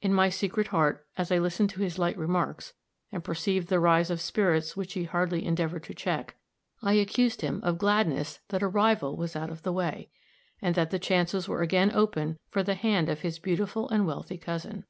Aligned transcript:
In 0.00 0.14
my 0.14 0.28
secret 0.28 0.68
heart, 0.68 1.04
as 1.18 1.32
I 1.32 1.38
listened 1.40 1.70
to 1.70 1.80
his 1.82 1.98
light 1.98 2.16
remarks, 2.16 2.72
and 3.10 3.24
perceived 3.24 3.66
the 3.66 3.80
rise 3.80 4.10
of 4.10 4.20
spirits 4.20 4.76
which 4.76 4.92
he 4.92 5.02
hardly 5.02 5.44
endeavored 5.44 5.82
to 5.82 5.92
check, 5.92 6.36
I 6.82 6.92
accused 6.92 7.40
him 7.40 7.58
of 7.64 7.76
gladness 7.78 8.38
that 8.50 8.62
a 8.62 8.68
rival 8.68 9.16
was 9.16 9.34
out 9.34 9.50
of 9.50 9.64
the 9.64 9.72
way, 9.72 10.08
and 10.62 10.76
that 10.76 10.90
the 10.92 11.00
chances 11.00 11.48
were 11.48 11.62
again 11.62 11.90
open 11.90 12.38
for 12.48 12.62
the 12.62 12.76
hand 12.76 13.08
of 13.08 13.22
his 13.22 13.40
beautiful 13.40 13.88
and 13.88 14.06
wealthy 14.06 14.38
cousin. 14.38 14.84